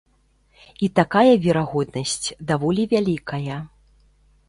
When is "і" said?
0.87-0.89